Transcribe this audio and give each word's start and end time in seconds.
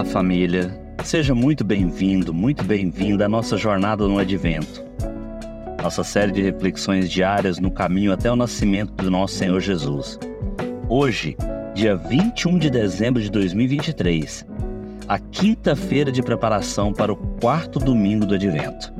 Olá, 0.00 0.04
família. 0.04 0.70
Seja 1.04 1.34
muito 1.34 1.64
bem-vindo, 1.64 2.34
muito 2.34 2.64
bem-vinda 2.64 3.26
à 3.26 3.28
nossa 3.28 3.56
jornada 3.56 4.06
no 4.06 4.18
Advento. 4.18 4.84
Nossa 5.82 6.04
série 6.04 6.32
de 6.32 6.42
reflexões 6.42 7.10
diárias 7.10 7.58
no 7.58 7.70
caminho 7.70 8.12
até 8.12 8.30
o 8.30 8.36
nascimento 8.36 8.92
do 8.92 9.10
nosso 9.10 9.34
Senhor 9.34 9.60
Jesus. 9.60 10.18
Hoje, 10.88 11.36
dia 11.74 11.96
21 11.96 12.58
de 12.58 12.68
dezembro 12.68 13.22
de 13.22 13.30
2023, 13.30 14.44
a 15.10 15.18
quinta-feira 15.18 16.12
de 16.12 16.22
preparação 16.22 16.92
para 16.92 17.12
o 17.12 17.16
quarto 17.16 17.80
domingo 17.80 18.24
do 18.24 18.36
Advento. 18.36 18.94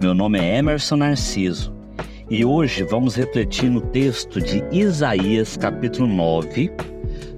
Meu 0.00 0.12
nome 0.12 0.40
é 0.40 0.58
Emerson 0.58 0.96
Narciso 0.96 1.72
e 2.28 2.44
hoje 2.44 2.82
vamos 2.82 3.14
refletir 3.14 3.70
no 3.70 3.80
texto 3.80 4.40
de 4.40 4.60
Isaías, 4.72 5.56
capítulo 5.56 6.08
9, 6.08 6.72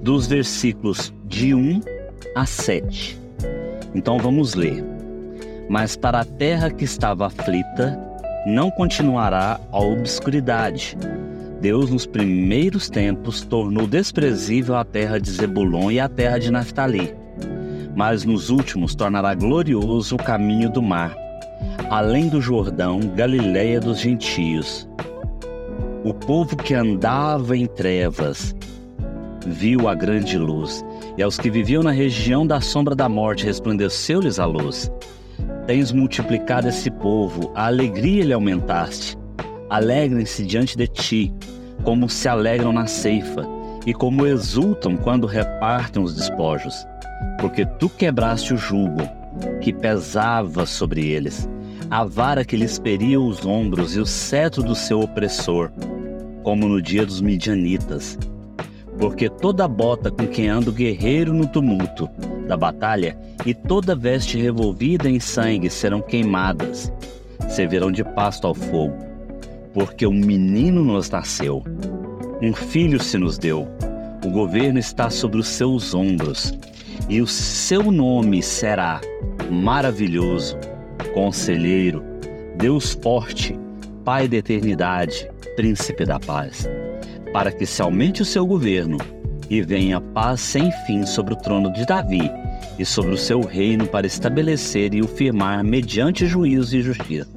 dos 0.00 0.28
versículos 0.28 1.12
de 1.24 1.52
1 1.52 1.80
a 2.36 2.46
7. 2.46 3.18
Então 3.92 4.18
vamos 4.18 4.54
ler. 4.54 4.84
Mas 5.68 5.96
para 5.96 6.20
a 6.20 6.24
terra 6.24 6.70
que 6.70 6.84
estava 6.84 7.26
aflita, 7.26 7.98
não 8.46 8.70
continuará 8.70 9.58
a 9.72 9.80
obscuridade. 9.80 10.96
Deus, 11.60 11.90
nos 11.90 12.06
primeiros 12.06 12.88
tempos, 12.88 13.40
tornou 13.40 13.84
desprezível 13.84 14.76
a 14.76 14.84
terra 14.84 15.18
de 15.18 15.28
Zebulon 15.28 15.90
e 15.90 15.98
a 15.98 16.08
terra 16.08 16.38
de 16.38 16.52
Naftali. 16.52 17.18
Mas 18.00 18.24
nos 18.24 18.48
últimos 18.48 18.94
tornará 18.94 19.34
glorioso 19.34 20.14
o 20.14 20.18
caminho 20.18 20.70
do 20.70 20.80
mar, 20.80 21.14
além 21.90 22.30
do 22.30 22.40
Jordão, 22.40 22.98
Galiléia 23.14 23.78
dos 23.78 24.00
gentios. 24.00 24.88
O 26.02 26.14
povo 26.14 26.56
que 26.56 26.72
andava 26.72 27.54
em 27.54 27.66
trevas 27.66 28.56
viu 29.46 29.86
a 29.86 29.94
grande 29.94 30.38
luz 30.38 30.82
e 31.18 31.22
aos 31.22 31.36
que 31.36 31.50
viviam 31.50 31.82
na 31.82 31.90
região 31.90 32.46
da 32.46 32.58
sombra 32.58 32.94
da 32.94 33.06
morte 33.06 33.44
resplandeceu-lhes 33.44 34.38
a 34.38 34.46
luz. 34.46 34.90
Tens 35.66 35.92
multiplicado 35.92 36.68
esse 36.68 36.90
povo, 36.90 37.52
a 37.54 37.66
alegria 37.66 38.24
lhe 38.24 38.32
aumentaste. 38.32 39.14
Alegrem-se 39.68 40.46
diante 40.46 40.74
de 40.74 40.86
ti, 40.86 41.34
como 41.84 42.08
se 42.08 42.26
alegram 42.28 42.72
na 42.72 42.86
ceifa, 42.86 43.46
e 43.86 43.94
como 43.94 44.26
exultam 44.26 44.96
quando 44.96 45.26
repartem 45.26 46.02
os 46.02 46.14
despojos. 46.14 46.86
Porque 47.40 47.64
tu 47.64 47.88
quebraste 47.88 48.54
o 48.54 48.56
jugo 48.56 49.02
que 49.60 49.72
pesava 49.72 50.66
sobre 50.66 51.08
eles, 51.08 51.48
a 51.90 52.04
vara 52.04 52.44
que 52.44 52.56
lhes 52.56 52.78
feria 52.78 53.20
os 53.20 53.44
ombros 53.44 53.96
e 53.96 54.00
o 54.00 54.06
cetro 54.06 54.62
do 54.62 54.74
seu 54.74 55.00
opressor, 55.00 55.70
como 56.42 56.68
no 56.68 56.80
dia 56.80 57.04
dos 57.04 57.20
midianitas 57.20 58.18
porque 59.00 59.30
toda 59.30 59.66
bota 59.66 60.10
com 60.10 60.26
que 60.26 60.46
anda 60.46 60.68
o 60.68 60.74
guerreiro 60.74 61.32
no 61.32 61.46
tumulto 61.46 62.08
da 62.46 62.54
batalha 62.54 63.18
e 63.46 63.54
toda 63.54 63.96
veste 63.96 64.36
revolvida 64.36 65.08
em 65.08 65.18
sangue 65.18 65.70
serão 65.70 66.02
queimadas, 66.02 66.92
servirão 67.48 67.90
de 67.90 68.04
pasto 68.04 68.46
ao 68.46 68.54
fogo, 68.54 68.94
porque 69.72 70.06
um 70.06 70.12
menino 70.12 70.84
nos 70.84 71.08
nasceu, 71.08 71.64
um 72.42 72.54
filho 72.54 73.02
se 73.02 73.18
nos 73.18 73.36
deu, 73.38 73.68
o 74.24 74.30
governo 74.30 74.78
está 74.78 75.10
sobre 75.10 75.38
os 75.38 75.48
seus 75.48 75.94
ombros, 75.94 76.54
e 77.08 77.20
o 77.20 77.26
seu 77.26 77.90
nome 77.90 78.42
será 78.42 79.00
maravilhoso, 79.50 80.56
conselheiro, 81.12 82.02
Deus 82.56 82.92
forte, 82.92 83.58
Pai 84.04 84.26
da 84.26 84.38
eternidade, 84.38 85.30
príncipe 85.56 86.06
da 86.06 86.18
paz. 86.18 86.66
Para 87.34 87.52
que 87.52 87.66
se 87.66 87.82
aumente 87.82 88.22
o 88.22 88.24
seu 88.24 88.46
governo 88.46 88.96
e 89.50 89.60
venha 89.60 90.00
paz 90.00 90.40
sem 90.40 90.72
fim 90.86 91.04
sobre 91.04 91.34
o 91.34 91.36
trono 91.36 91.70
de 91.72 91.84
Davi 91.84 92.30
e 92.78 92.84
sobre 92.84 93.12
o 93.12 93.18
seu 93.18 93.42
reino 93.42 93.86
para 93.86 94.06
estabelecer 94.06 94.94
e 94.94 95.02
o 95.02 95.06
firmar 95.06 95.62
mediante 95.62 96.26
juízo 96.26 96.76
e 96.76 96.82
justiça, 96.82 97.28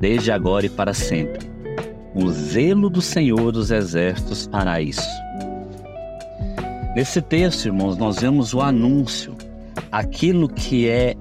desde 0.00 0.30
agora 0.30 0.66
e 0.66 0.70
para 0.70 0.94
sempre. 0.94 1.47
O 2.20 2.30
zelo 2.32 2.90
do 2.90 3.00
Senhor 3.00 3.52
dos 3.52 3.70
Exércitos 3.70 4.48
fará 4.50 4.80
isso. 4.80 5.06
Nesse 6.96 7.22
texto, 7.22 7.66
irmãos, 7.66 7.96
nós 7.96 8.18
vemos 8.18 8.52
o 8.52 8.60
anúncio, 8.60 9.36
aquilo 9.92 10.48
que 10.48 10.88
é 10.88 11.14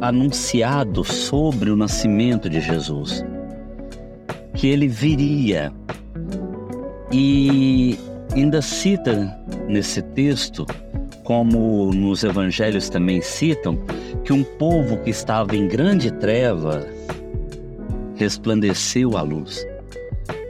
anunciado 0.00 1.02
sobre 1.02 1.68
o 1.68 1.76
nascimento 1.76 2.48
de 2.48 2.60
Jesus, 2.60 3.24
que 4.54 4.68
ele 4.68 4.86
viria 4.86 5.72
e 7.10 7.98
ainda 8.32 8.62
cita 8.62 9.36
nesse 9.66 10.00
texto, 10.00 10.64
como 11.24 11.92
nos 11.92 12.22
evangelhos 12.22 12.88
também 12.88 13.20
citam, 13.20 13.76
que 14.24 14.32
um 14.32 14.44
povo 14.44 14.96
que 14.98 15.10
estava 15.10 15.56
em 15.56 15.66
grande 15.66 16.12
treva 16.12 16.86
resplandeceu 18.14 19.16
a 19.16 19.22
luz. 19.22 19.66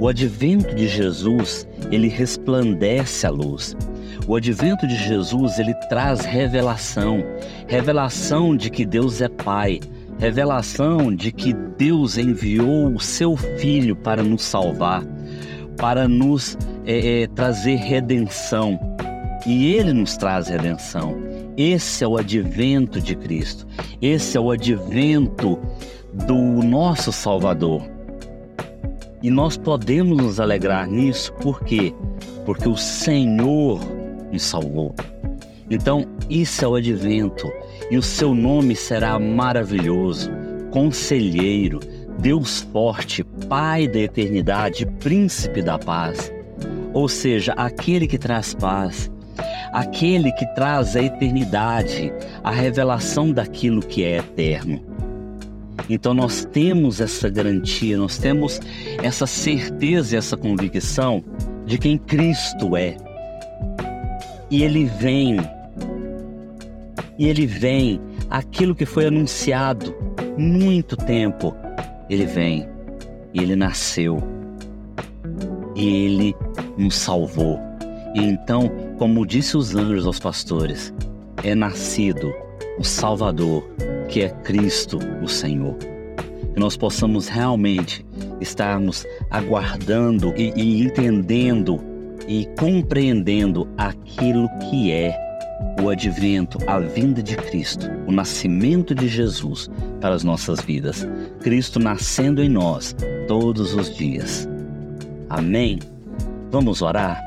O 0.00 0.08
advento 0.08 0.74
de 0.74 0.88
Jesus, 0.88 1.68
ele 1.92 2.08
resplandece 2.08 3.26
a 3.26 3.30
luz. 3.30 3.76
O 4.26 4.34
advento 4.34 4.86
de 4.86 4.96
Jesus, 4.96 5.58
ele 5.58 5.74
traz 5.88 6.24
revelação, 6.24 7.22
revelação 7.68 8.56
de 8.56 8.70
que 8.70 8.84
Deus 8.84 9.20
é 9.20 9.28
Pai, 9.28 9.78
revelação 10.18 11.14
de 11.14 11.30
que 11.30 11.52
Deus 11.52 12.18
enviou 12.18 12.92
o 12.92 12.98
seu 12.98 13.36
filho 13.36 13.94
para 13.94 14.22
nos 14.22 14.42
salvar 14.42 15.04
para 15.80 16.06
nos 16.06 16.58
é, 16.84 17.22
é, 17.22 17.26
trazer 17.28 17.76
redenção. 17.76 18.78
E 19.46 19.72
Ele 19.72 19.94
nos 19.94 20.16
traz 20.18 20.48
redenção. 20.48 21.16
Esse 21.56 22.04
é 22.04 22.06
o 22.06 22.18
advento 22.18 23.00
de 23.00 23.16
Cristo. 23.16 23.66
Esse 24.00 24.36
é 24.36 24.40
o 24.40 24.50
advento 24.50 25.58
do 26.26 26.34
nosso 26.62 27.10
Salvador. 27.10 27.82
E 29.22 29.30
nós 29.30 29.56
podemos 29.56 30.16
nos 30.16 30.40
alegrar 30.40 30.88
nisso, 30.88 31.32
por 31.34 31.62
quê? 31.62 31.94
Porque 32.46 32.68
o 32.68 32.76
Senhor 32.76 33.80
nos 34.32 34.42
salvou. 34.42 34.94
Então, 35.70 36.06
isso 36.28 36.64
é 36.64 36.68
o 36.68 36.74
advento, 36.74 37.46
e 37.90 37.98
o 37.98 38.02
seu 38.02 38.34
nome 38.34 38.74
será 38.74 39.18
maravilhoso, 39.18 40.30
conselheiro, 40.70 41.80
Deus 42.18 42.60
forte, 42.72 43.22
Pai 43.48 43.86
da 43.86 43.98
eternidade, 44.00 44.86
Príncipe 45.00 45.62
da 45.62 45.78
paz. 45.78 46.32
Ou 46.92 47.08
seja, 47.08 47.52
aquele 47.52 48.06
que 48.06 48.18
traz 48.18 48.54
paz, 48.54 49.10
aquele 49.72 50.32
que 50.32 50.46
traz 50.54 50.96
a 50.96 51.02
eternidade, 51.02 52.12
a 52.42 52.50
revelação 52.50 53.30
daquilo 53.30 53.80
que 53.80 54.02
é 54.02 54.18
eterno. 54.18 54.89
Então 55.92 56.14
nós 56.14 56.44
temos 56.44 57.00
essa 57.00 57.28
garantia, 57.28 57.98
nós 57.98 58.16
temos 58.16 58.60
essa 59.02 59.26
certeza 59.26 60.16
essa 60.16 60.36
convicção 60.36 61.24
de 61.66 61.78
quem 61.78 61.98
Cristo 61.98 62.76
é. 62.76 62.96
E 64.48 64.62
ele 64.62 64.84
vem, 64.84 65.38
e 67.18 67.26
ele 67.26 67.44
vem, 67.44 68.00
aquilo 68.30 68.74
que 68.74 68.86
foi 68.86 69.06
anunciado 69.06 69.92
muito 70.38 70.96
tempo, 70.96 71.54
ele 72.08 72.24
vem. 72.24 72.68
E 73.34 73.42
ele 73.42 73.56
nasceu. 73.56 74.22
E 75.74 76.04
ele 76.04 76.36
nos 76.78 76.94
salvou. 76.94 77.58
E 78.14 78.22
então, 78.22 78.70
como 78.96 79.26
disse 79.26 79.56
os 79.56 79.74
anjos 79.74 80.06
aos 80.06 80.18
pastores, 80.18 80.94
é 81.42 81.54
nascido 81.54 82.32
o 82.78 82.84
Salvador, 82.84 83.68
que 84.10 84.22
é 84.22 84.28
Cristo, 84.28 84.98
o 85.22 85.28
Senhor. 85.28 85.76
Que 86.52 86.58
nós 86.58 86.76
possamos 86.76 87.28
realmente 87.28 88.04
estarmos 88.40 89.06
aguardando 89.30 90.34
e, 90.36 90.52
e 90.56 90.82
entendendo 90.82 91.80
e 92.26 92.46
compreendendo 92.58 93.68
aquilo 93.78 94.48
que 94.68 94.90
é 94.90 95.16
o 95.80 95.88
advento, 95.88 96.58
a 96.66 96.78
vinda 96.78 97.22
de 97.22 97.36
Cristo, 97.36 97.88
o 98.06 98.12
nascimento 98.12 98.94
de 98.94 99.08
Jesus 99.08 99.70
para 100.00 100.14
as 100.14 100.24
nossas 100.24 100.60
vidas. 100.60 101.06
Cristo 101.40 101.78
nascendo 101.78 102.42
em 102.42 102.48
nós 102.48 102.94
todos 103.28 103.74
os 103.74 103.94
dias. 103.94 104.48
Amém? 105.28 105.78
Vamos 106.50 106.82
orar? 106.82 107.22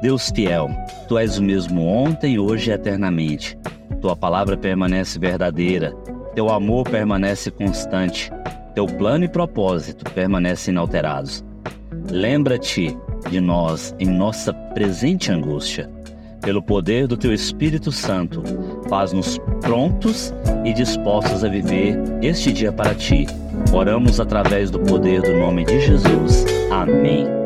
Deus 0.00 0.30
fiel, 0.32 0.70
tu 1.08 1.18
és 1.18 1.38
o 1.38 1.42
mesmo 1.42 1.84
ontem, 1.84 2.38
hoje 2.38 2.70
e 2.70 2.72
eternamente. 2.72 3.58
Tua 4.00 4.16
palavra 4.16 4.56
permanece 4.56 5.18
verdadeira, 5.18 5.92
teu 6.34 6.50
amor 6.50 6.88
permanece 6.88 7.50
constante, 7.50 8.30
teu 8.74 8.86
plano 8.86 9.24
e 9.24 9.28
propósito 9.28 10.10
permanecem 10.12 10.72
inalterados. 10.72 11.44
Lembra-te 12.10 12.96
de 13.28 13.40
nós 13.40 13.94
em 13.98 14.06
nossa 14.06 14.52
presente 14.52 15.32
angústia 15.32 15.90
pelo 16.42 16.62
poder 16.62 17.06
do 17.06 17.16
teu 17.16 17.32
Espírito 17.32 17.90
Santo, 17.92 18.42
Faz-nos 18.88 19.38
prontos 19.60 20.32
e 20.64 20.72
dispostos 20.72 21.44
a 21.44 21.48
viver 21.48 21.98
este 22.22 22.52
dia 22.52 22.72
para 22.72 22.94
ti. 22.94 23.26
Oramos 23.72 24.18
através 24.18 24.70
do 24.70 24.78
poder 24.80 25.20
do 25.20 25.36
nome 25.36 25.64
de 25.64 25.78
Jesus. 25.78 26.46
Amém. 26.70 27.37